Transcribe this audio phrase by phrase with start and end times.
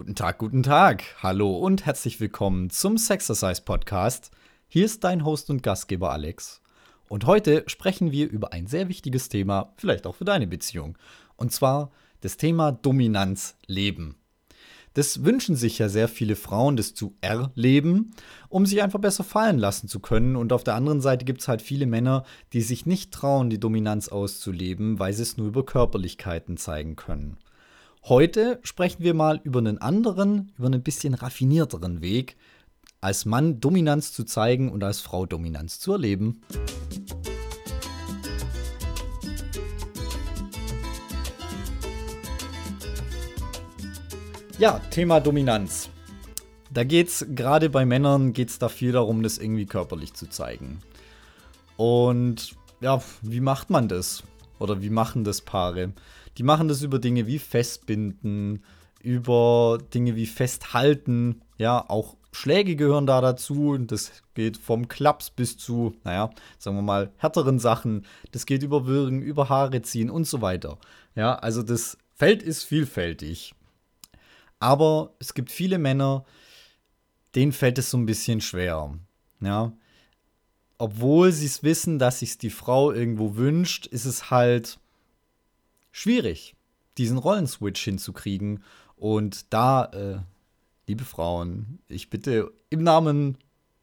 [0.00, 1.04] Guten Tag, guten Tag.
[1.22, 4.30] Hallo und herzlich willkommen zum Sexercise Podcast.
[4.66, 6.62] Hier ist dein Host und Gastgeber Alex.
[7.10, 10.96] Und heute sprechen wir über ein sehr wichtiges Thema, vielleicht auch für deine Beziehung.
[11.36, 11.90] Und zwar
[12.22, 14.16] das Thema Dominanz leben.
[14.94, 18.12] Das wünschen sich ja sehr viele Frauen, das zu erleben,
[18.48, 20.34] um sich einfach besser fallen lassen zu können.
[20.34, 22.24] Und auf der anderen Seite gibt es halt viele Männer,
[22.54, 27.36] die sich nicht trauen, die Dominanz auszuleben, weil sie es nur über Körperlichkeiten zeigen können.
[28.04, 32.36] Heute sprechen wir mal über einen anderen, über einen bisschen raffinierteren Weg,
[33.02, 36.40] als Mann Dominanz zu zeigen und als Frau Dominanz zu erleben.
[44.58, 45.90] Ja, Thema Dominanz.
[46.70, 50.80] Da geht es gerade bei Männern geht's da viel darum, das irgendwie körperlich zu zeigen.
[51.76, 54.22] Und ja, wie macht man das?
[54.58, 55.92] Oder wie machen das Paare?
[56.38, 58.64] Die machen das über Dinge wie Festbinden,
[59.02, 61.42] über Dinge wie Festhalten.
[61.58, 63.76] Ja, auch Schläge gehören da dazu.
[63.78, 68.06] Das geht vom Klaps bis zu, naja, sagen wir mal, härteren Sachen.
[68.32, 70.78] Das geht über Würgen, über Haare ziehen und so weiter.
[71.14, 73.54] Ja, also das Feld ist vielfältig.
[74.58, 76.24] Aber es gibt viele Männer,
[77.34, 78.94] denen fällt es so ein bisschen schwer.
[79.40, 79.72] Ja.
[80.78, 84.78] Obwohl sie es wissen, dass sich die Frau irgendwo wünscht, ist es halt
[85.92, 86.56] schwierig,
[86.98, 88.64] diesen Rollenswitch hinzukriegen.
[88.96, 90.18] Und da, äh,
[90.86, 93.38] liebe Frauen, ich bitte im Namen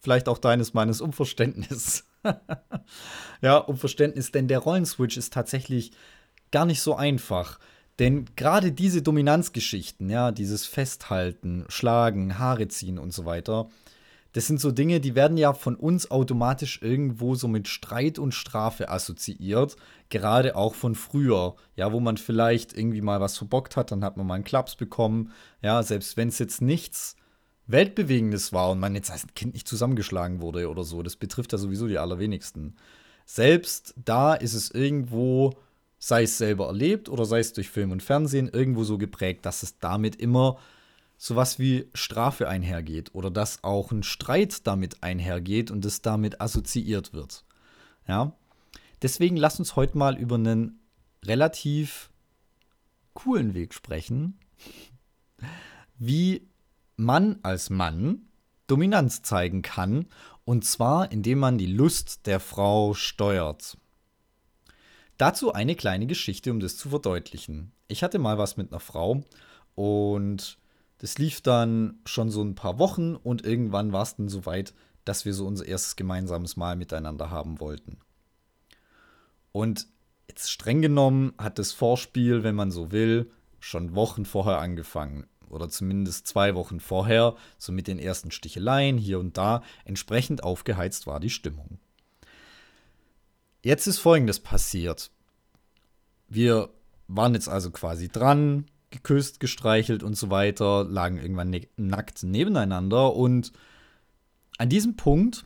[0.00, 2.04] vielleicht auch deines meines um Verständnis.
[3.40, 5.92] ja, um Verständnis, denn der Rollenswitch ist tatsächlich
[6.50, 7.58] gar nicht so einfach.
[7.98, 13.68] Denn gerade diese Dominanzgeschichten, ja, dieses Festhalten, Schlagen, Haare ziehen und so weiter,
[14.38, 18.30] das sind so Dinge, die werden ja von uns automatisch irgendwo so mit Streit und
[18.30, 19.74] Strafe assoziiert,
[20.10, 24.16] gerade auch von früher, ja, wo man vielleicht irgendwie mal was verbockt hat, dann hat
[24.16, 27.16] man mal einen Klaps bekommen, ja, selbst wenn es jetzt nichts
[27.66, 31.58] Weltbewegendes war und man jetzt als Kind nicht zusammengeschlagen wurde oder so, das betrifft ja
[31.58, 32.76] sowieso die allerwenigsten.
[33.24, 35.56] Selbst da ist es irgendwo
[35.98, 39.64] sei es selber erlebt oder sei es durch Film und Fernsehen, irgendwo so geprägt, dass
[39.64, 40.58] es damit immer
[41.18, 47.12] sowas wie Strafe einhergeht oder dass auch ein Streit damit einhergeht und es damit assoziiert
[47.12, 47.44] wird.
[48.06, 48.32] Ja?
[49.02, 50.80] Deswegen lass uns heute mal über einen
[51.24, 52.10] relativ
[53.14, 54.38] coolen Weg sprechen,
[55.98, 56.48] wie
[56.96, 58.22] man als Mann
[58.68, 60.06] Dominanz zeigen kann,
[60.44, 63.76] und zwar indem man die Lust der Frau steuert.
[65.16, 67.72] Dazu eine kleine Geschichte, um das zu verdeutlichen.
[67.88, 69.24] Ich hatte mal was mit einer Frau
[69.74, 70.58] und
[70.98, 74.74] das lief dann schon so ein paar Wochen und irgendwann war es dann so weit,
[75.04, 77.98] dass wir so unser erstes gemeinsames Mal miteinander haben wollten.
[79.52, 79.86] Und
[80.28, 85.26] jetzt streng genommen hat das Vorspiel, wenn man so will, schon Wochen vorher angefangen.
[85.48, 89.62] Oder zumindest zwei Wochen vorher, so mit den ersten Sticheleien hier und da.
[89.84, 91.78] Entsprechend aufgeheizt war die Stimmung.
[93.62, 95.10] Jetzt ist Folgendes passiert.
[96.28, 96.68] Wir
[97.06, 103.14] waren jetzt also quasi dran, geküsst, gestreichelt und so weiter, lagen irgendwann ne nackt nebeneinander
[103.14, 103.52] und
[104.58, 105.44] an diesem Punkt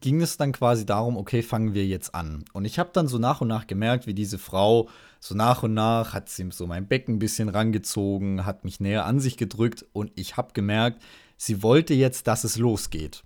[0.00, 2.44] ging es dann quasi darum, okay, fangen wir jetzt an.
[2.52, 4.88] Und ich habe dann so nach und nach gemerkt, wie diese Frau
[5.20, 9.04] so nach und nach hat sie so mein Becken ein bisschen rangezogen, hat mich näher
[9.04, 11.02] an sich gedrückt und ich habe gemerkt,
[11.36, 13.24] sie wollte jetzt, dass es losgeht.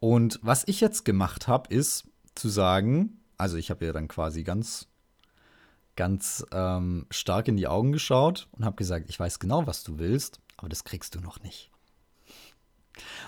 [0.00, 4.42] Und was ich jetzt gemacht habe, ist zu sagen, also ich habe ihr dann quasi
[4.42, 4.88] ganz,
[5.96, 9.98] ganz ähm, stark in die Augen geschaut und habe gesagt, ich weiß genau, was du
[9.98, 11.70] willst, aber das kriegst du noch nicht.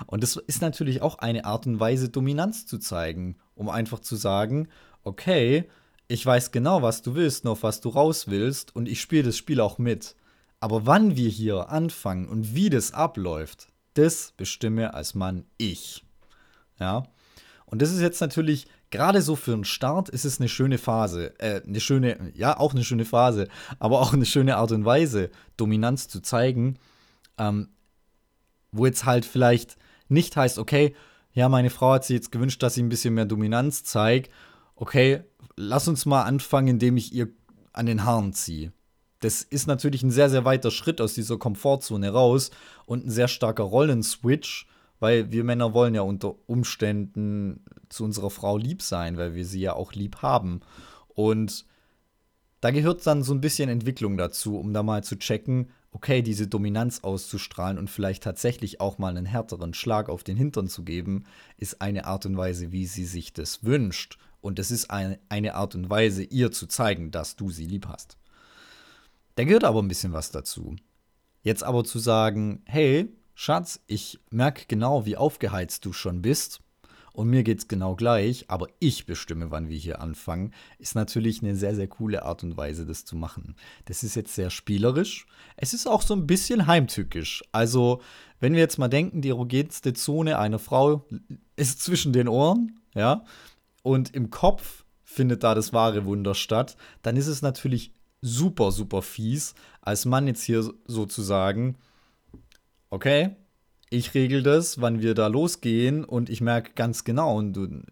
[0.07, 4.17] Und das ist natürlich auch eine Art und Weise, Dominanz zu zeigen, um einfach zu
[4.17, 4.69] sagen,
[5.03, 5.69] okay,
[6.09, 9.25] ich weiß genau, was du willst, nur auf was du raus willst und ich spiele
[9.25, 10.15] das Spiel auch mit.
[10.61, 16.05] Aber wann wir hier anfangen und wie das abläuft, das bestimme als Mann ich.
[16.79, 17.05] Ja.
[17.67, 21.39] Und das ist jetzt natürlich, gerade so für einen Start, ist es eine schöne Phase.
[21.39, 23.49] Äh, eine schöne, ja, auch eine schöne Phase,
[23.79, 26.79] aber auch eine schöne Art und Weise, Dominanz zu zeigen.
[27.39, 27.69] Ähm,
[28.73, 29.77] wo jetzt halt vielleicht
[30.09, 30.95] nicht heißt, okay,
[31.33, 34.31] ja, meine Frau hat sich jetzt gewünscht, dass ich ein bisschen mehr Dominanz zeige.
[34.75, 35.23] Okay,
[35.57, 37.29] lass uns mal anfangen, indem ich ihr
[37.73, 38.73] an den Haaren ziehe.
[39.21, 42.51] Das ist natürlich ein sehr, sehr weiter Schritt aus dieser Komfortzone raus
[42.87, 44.67] und ein sehr starker Rollenswitch
[45.01, 49.61] weil wir Männer wollen ja unter Umständen zu unserer Frau lieb sein, weil wir sie
[49.61, 50.61] ja auch lieb haben.
[51.09, 51.67] Und
[52.61, 56.47] da gehört dann so ein bisschen Entwicklung dazu, um da mal zu checken, okay, diese
[56.47, 61.25] Dominanz auszustrahlen und vielleicht tatsächlich auch mal einen härteren Schlag auf den Hintern zu geben,
[61.57, 64.19] ist eine Art und Weise, wie sie sich das wünscht.
[64.43, 67.89] Und es ist eine, eine Art und Weise, ihr zu zeigen, dass du sie lieb
[67.89, 68.19] hast.
[69.37, 70.77] Da gehört aber ein bisschen was dazu.
[71.43, 76.63] Jetzt aber zu sagen, hey, Schatz, ich merke genau, wie aufgeheizt du schon bist
[77.13, 81.55] und mir geht's genau gleich, aber ich bestimme, wann wir hier anfangen, ist natürlich eine
[81.55, 83.55] sehr, sehr coole Art und Weise, das zu machen.
[83.85, 85.27] Das ist jetzt sehr spielerisch.
[85.59, 87.45] Es ist auch so ein bisschen heimtückisch.
[87.53, 88.01] Also,
[88.41, 91.07] wenn wir jetzt mal denken, die erogenste Zone einer Frau
[91.57, 93.23] ist zwischen den Ohren, ja,
[93.83, 97.93] und im Kopf findet da das wahre Wunder statt, dann ist es natürlich
[98.23, 101.77] super, super fies, als Mann jetzt hier sozusagen,
[102.91, 103.37] okay,
[103.91, 107.83] ich regel das, wann wir da losgehen und ich merke ganz genau und du,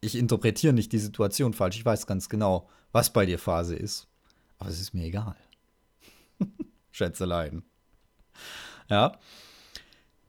[0.00, 1.76] ich interpretiere nicht die Situation falsch.
[1.76, 4.06] Ich weiß ganz genau, was bei dir Phase ist.
[4.58, 5.36] Aber es ist mir egal.
[6.92, 7.62] Schätzelein.
[8.88, 9.18] Ja.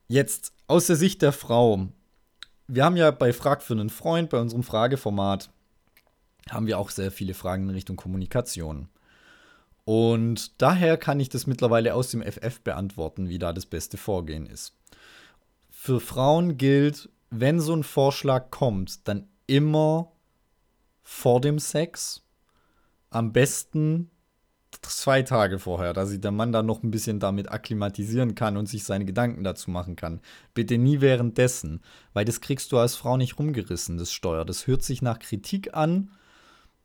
[0.08, 1.88] Jetzt aus der Sicht der Frau.
[2.68, 5.50] Wir haben ja bei Frag für einen Freund, bei unserem Frageformat,
[6.50, 8.90] haben wir auch sehr viele Fragen in Richtung Kommunikation.
[9.86, 14.48] Und daher kann ich das mittlerweile aus dem FF beantworten, wie da das beste Vorgehen
[14.48, 14.74] ist
[15.86, 20.14] für Frauen gilt, wenn so ein Vorschlag kommt, dann immer
[21.04, 22.24] vor dem Sex.
[23.12, 24.10] Am besten
[24.82, 28.66] zwei Tage vorher, dass sich der Mann dann noch ein bisschen damit akklimatisieren kann und
[28.66, 30.22] sich seine Gedanken dazu machen kann.
[30.56, 31.82] Bitte nie währenddessen,
[32.14, 34.44] weil das kriegst du als Frau nicht rumgerissen, das Steuer.
[34.44, 36.10] Das hört sich nach Kritik an,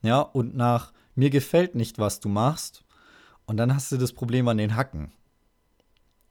[0.02, 2.84] ja, und nach mir gefällt nicht, was du machst.
[3.50, 5.10] Und dann hast du das Problem an den Hacken.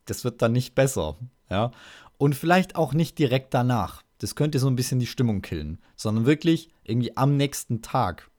[0.05, 1.17] Das wird dann nicht besser,
[1.49, 1.71] ja.
[2.17, 4.03] Und vielleicht auch nicht direkt danach.
[4.19, 8.31] Das könnte so ein bisschen die Stimmung killen, sondern wirklich irgendwie am nächsten Tag.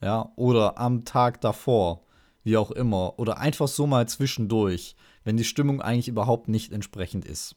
[0.00, 2.04] Ja, oder am Tag davor,
[2.44, 4.94] wie auch immer, oder einfach so mal zwischendurch,
[5.24, 7.56] wenn die Stimmung eigentlich überhaupt nicht entsprechend ist.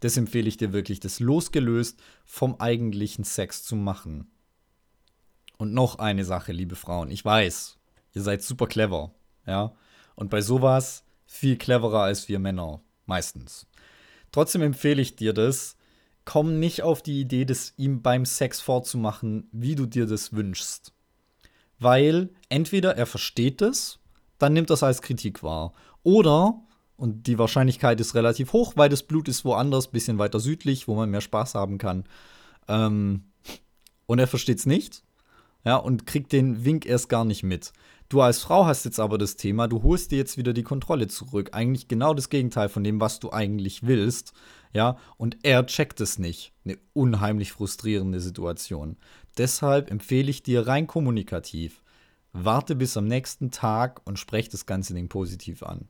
[0.00, 4.28] Das empfehle ich dir wirklich, das losgelöst vom eigentlichen Sex zu machen.
[5.56, 7.78] Und noch eine Sache, liebe Frauen, ich weiß,
[8.14, 9.12] ihr seid super clever,
[9.48, 9.72] ja,
[10.14, 13.66] und bei sowas viel cleverer als wir Männer, meistens.
[14.32, 15.76] Trotzdem empfehle ich dir das.
[16.24, 20.92] Komm nicht auf die Idee, das ihm beim Sex vorzumachen, wie du dir das wünschst.
[21.78, 23.98] Weil entweder er versteht es,
[24.38, 25.72] dann nimmt das als Kritik wahr.
[26.02, 26.60] Oder,
[26.96, 30.94] und die Wahrscheinlichkeit ist relativ hoch, weil das Blut ist woanders, bisschen weiter südlich, wo
[30.94, 32.04] man mehr Spaß haben kann.
[32.68, 33.24] Ähm,
[34.06, 35.02] und er versteht es nicht.
[35.64, 37.72] Ja, und kriegt den Wink erst gar nicht mit.
[38.08, 41.08] Du als Frau hast jetzt aber das Thema, du holst dir jetzt wieder die Kontrolle
[41.08, 41.50] zurück.
[41.52, 44.32] Eigentlich genau das Gegenteil von dem, was du eigentlich willst.
[44.72, 46.52] Ja, und er checkt es nicht.
[46.64, 48.96] Eine unheimlich frustrierende Situation.
[49.36, 51.82] Deshalb empfehle ich dir rein kommunikativ,
[52.32, 55.88] warte bis am nächsten Tag und sprech das ganze Ding positiv an.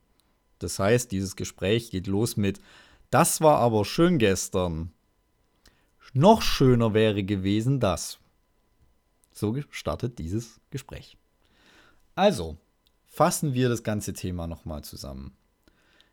[0.58, 2.60] Das heißt, dieses Gespräch geht los mit,
[3.10, 4.90] das war aber schön gestern.
[6.14, 8.18] Noch schöner wäre gewesen das.
[9.32, 11.16] So startet dieses Gespräch.
[12.18, 12.56] Also,
[13.06, 15.36] fassen wir das ganze Thema nochmal zusammen.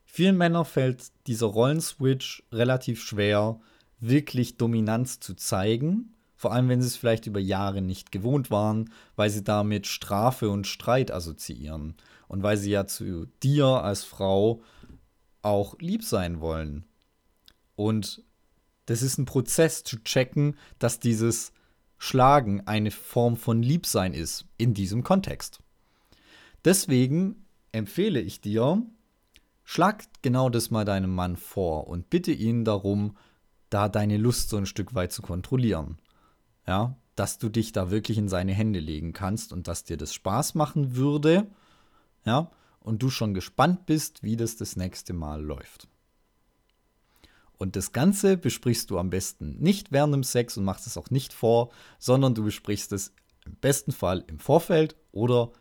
[0.03, 3.59] Vielen Männern fällt dieser Rollenswitch relativ schwer,
[3.99, 8.91] wirklich Dominanz zu zeigen, vor allem wenn sie es vielleicht über Jahre nicht gewohnt waren,
[9.15, 11.95] weil sie damit Strafe und Streit assoziieren
[12.27, 14.61] und weil sie ja zu dir als Frau
[15.41, 16.85] auch lieb sein wollen.
[17.75, 18.23] Und
[18.85, 21.51] das ist ein Prozess zu checken, dass dieses
[21.97, 25.61] Schlagen eine Form von Liebsein ist in diesem Kontext.
[26.65, 28.83] Deswegen empfehle ich dir,
[29.63, 33.15] schlag genau das mal deinem Mann vor und bitte ihn darum,
[33.69, 35.99] da deine Lust so ein Stück weit zu kontrollieren.
[36.67, 40.13] Ja, dass du dich da wirklich in seine Hände legen kannst und dass dir das
[40.13, 41.47] Spaß machen würde.
[42.25, 45.87] Ja, und du schon gespannt bist, wie das das nächste Mal läuft.
[47.57, 51.09] Und das Ganze besprichst du am besten nicht während dem Sex und machst es auch
[51.09, 53.13] nicht vor, sondern du besprichst es
[53.45, 55.51] im besten Fall im Vorfeld oder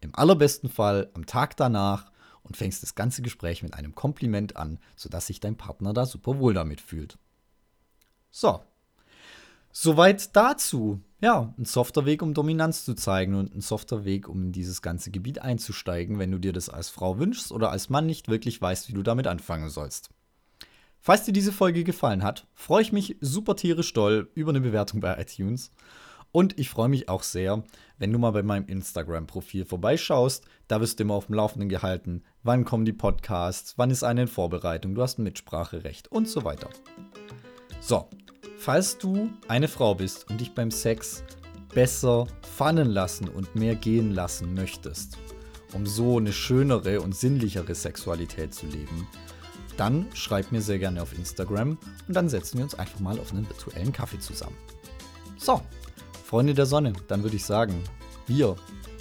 [0.00, 2.10] im allerbesten Fall am Tag danach
[2.42, 6.38] und fängst das ganze Gespräch mit einem Kompliment an, sodass sich dein Partner da super
[6.38, 7.18] wohl damit fühlt.
[8.30, 8.62] So.
[9.70, 11.00] Soweit dazu.
[11.20, 14.82] Ja, ein softer Weg, um Dominanz zu zeigen und ein softer Weg, um in dieses
[14.82, 18.60] ganze Gebiet einzusteigen, wenn du dir das als Frau wünschst oder als Mann nicht wirklich
[18.60, 20.10] weißt, wie du damit anfangen sollst.
[21.00, 25.00] Falls dir diese Folge gefallen hat, freue ich mich super tierisch doll über eine Bewertung
[25.00, 25.70] bei iTunes.
[26.30, 27.62] Und ich freue mich auch sehr,
[27.98, 30.44] wenn du mal bei meinem Instagram-Profil vorbeischaust.
[30.68, 32.22] Da wirst du immer auf dem Laufenden gehalten.
[32.42, 33.74] Wann kommen die Podcasts?
[33.76, 34.94] Wann ist eine in Vorbereitung?
[34.94, 36.68] Du hast ein Mitspracherecht und so weiter.
[37.80, 38.08] So,
[38.58, 41.24] falls du eine Frau bist und dich beim Sex
[41.74, 45.16] besser fallen lassen und mehr gehen lassen möchtest,
[45.72, 49.06] um so eine schönere und sinnlichere Sexualität zu leben,
[49.76, 53.32] dann schreib mir sehr gerne auf Instagram und dann setzen wir uns einfach mal auf
[53.32, 54.56] einen virtuellen Kaffee zusammen.
[55.36, 55.62] So,
[56.28, 57.82] Freunde der Sonne, dann würde ich sagen,
[58.26, 58.54] wir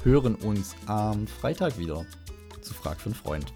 [0.03, 2.05] hören uns am Freitag wieder
[2.62, 3.53] zu Frag für einen Freund.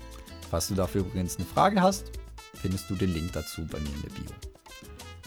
[0.50, 2.12] Falls du dafür übrigens eine Frage hast,
[2.54, 4.32] findest du den Link dazu bei mir in der Bio.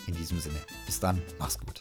[0.08, 1.80] In diesem Sinne, bis dann, mach's gut.